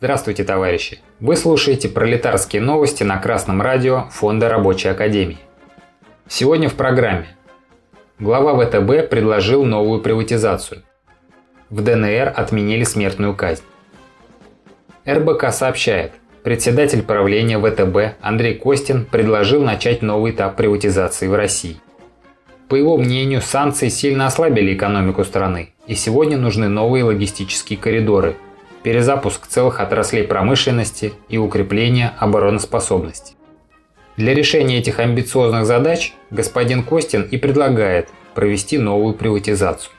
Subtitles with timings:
[0.00, 1.00] Здравствуйте, товарищи!
[1.18, 5.38] Вы слушаете пролетарские новости на Красном радио Фонда Рабочей Академии.
[6.28, 7.26] Сегодня в программе.
[8.20, 10.84] Глава ВТБ предложил новую приватизацию.
[11.68, 13.64] В ДНР отменили смертную казнь.
[15.04, 16.12] РБК сообщает,
[16.44, 21.80] председатель правления ВТБ Андрей Костин предложил начать новый этап приватизации в России.
[22.68, 28.36] По его мнению, санкции сильно ослабили экономику страны, и сегодня нужны новые логистические коридоры–
[28.88, 33.34] перезапуск целых отраслей промышленности и укрепление обороноспособности.
[34.16, 39.92] Для решения этих амбициозных задач господин Костин и предлагает провести новую приватизацию.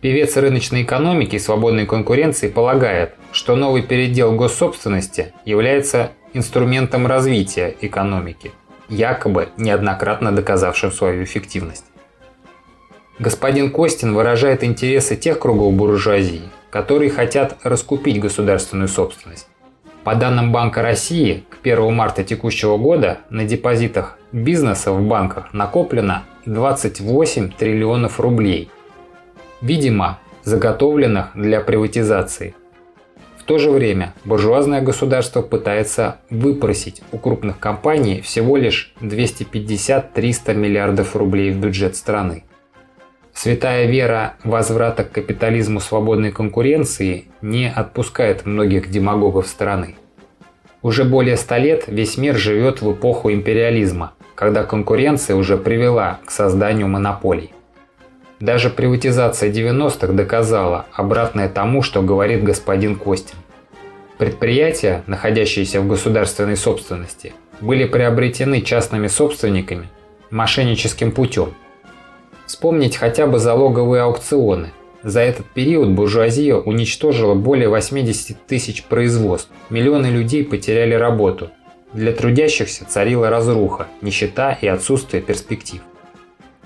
[0.00, 8.52] Певец рыночной экономики и свободной конкуренции полагает, что новый передел госсобственности является инструментом развития экономики,
[8.88, 11.84] якобы неоднократно доказавшим свою эффективность.
[13.18, 19.48] Господин Костин выражает интересы тех кругов буржуазии, которые хотят раскупить государственную собственность.
[20.04, 26.22] По данным Банка России, к 1 марта текущего года на депозитах бизнеса в банках накоплено
[26.46, 28.70] 28 триллионов рублей,
[29.62, 32.54] видимо, заготовленных для приватизации.
[33.36, 41.16] В то же время буржуазное государство пытается выпросить у крупных компаний всего лишь 250-300 миллиардов
[41.16, 42.44] рублей в бюджет страны.
[43.40, 49.94] Святая вера возврата к капитализму свободной конкуренции не отпускает многих демагогов страны.
[50.82, 56.32] Уже более ста лет весь мир живет в эпоху империализма, когда конкуренция уже привела к
[56.32, 57.52] созданию монополий.
[58.40, 63.36] Даже приватизация 90-х доказала обратное тому, что говорит господин Костин.
[64.18, 69.88] Предприятия, находящиеся в государственной собственности, были приобретены частными собственниками
[70.32, 71.54] мошенническим путем–
[72.48, 74.70] Вспомнить хотя бы залоговые аукционы.
[75.02, 81.50] За этот период буржуазия уничтожила более 80 тысяч производств, миллионы людей потеряли работу.
[81.92, 85.82] Для трудящихся царила разруха, нищета и отсутствие перспектив.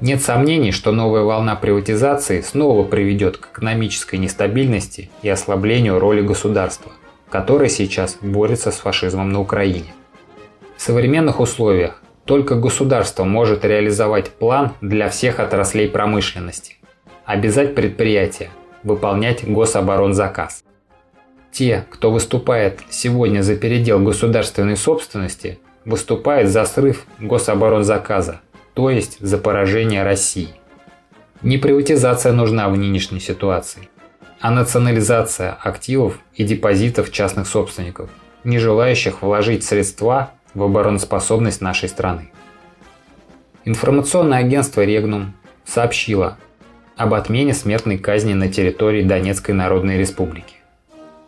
[0.00, 6.92] Нет сомнений, что новая волна приватизации снова приведет к экономической нестабильности и ослаблению роли государства,
[7.30, 9.92] которое сейчас борется с фашизмом на Украине.
[10.76, 16.76] В современных условиях только государство может реализовать план для всех отраслей промышленности.
[17.24, 18.50] Обязать предприятия
[18.82, 20.64] выполнять гособоронзаказ.
[21.52, 28.40] Те, кто выступает сегодня за передел государственной собственности, выступают за срыв гособоронзаказа,
[28.74, 30.50] то есть за поражение России.
[31.42, 33.88] Не приватизация нужна в нынешней ситуации,
[34.40, 38.10] а национализация активов и депозитов частных собственников,
[38.42, 42.30] не желающих вложить средства в обороноспособность нашей страны.
[43.64, 45.34] Информационное агентство «Регнум»
[45.64, 46.38] сообщило
[46.96, 50.56] об отмене смертной казни на территории Донецкой Народной Республики.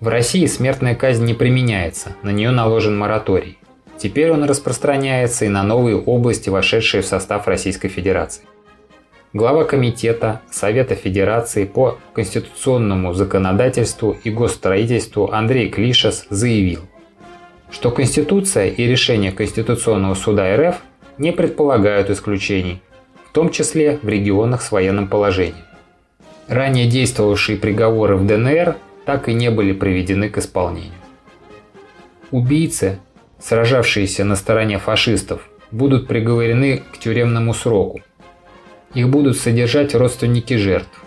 [0.00, 3.58] В России смертная казнь не применяется, на нее наложен мораторий.
[3.98, 8.44] Теперь он распространяется и на новые области, вошедшие в состав Российской Федерации.
[9.34, 16.80] Глава Комитета Совета Федерации по конституционному законодательству и госстроительству Андрей Клишес заявил,
[17.70, 20.76] что Конституция и решения Конституционного суда РФ
[21.18, 22.82] не предполагают исключений,
[23.28, 25.64] в том числе в регионах с военным положением.
[26.48, 30.92] Ранее действовавшие приговоры в ДНР так и не были приведены к исполнению.
[32.32, 32.98] Убийцы,
[33.38, 38.00] сражавшиеся на стороне фашистов, будут приговорены к тюремному сроку.
[38.94, 41.04] Их будут содержать родственники жертв.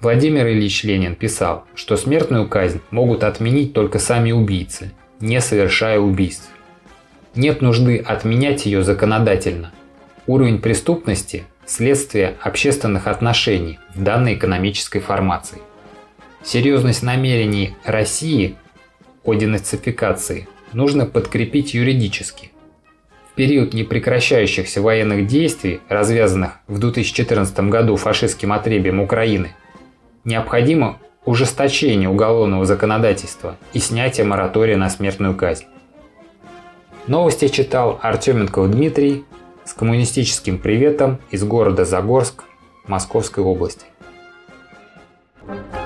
[0.00, 4.90] Владимир Ильич Ленин писал, что смертную казнь могут отменить только сами убийцы–
[5.22, 6.50] не совершая убийств.
[7.34, 9.72] Нет нужды отменять ее законодательно.
[10.26, 15.58] Уровень преступности– следствие общественных отношений в данной экономической формации.
[16.42, 18.56] Серьезность намерений России
[19.22, 22.50] о денацификации нужно подкрепить юридически.
[23.30, 29.54] В период непрекращающихся военных действий, развязанных в 2014 году фашистским отребием Украины,
[30.24, 35.64] необходимо ужесточение уголовного законодательства и снятие моратория на смертную казнь.
[37.06, 39.24] Новости читал Артеменков Дмитрий
[39.64, 42.44] с коммунистическим приветом из города Загорск
[42.86, 43.86] Московской области.
[45.44, 45.81] Thank you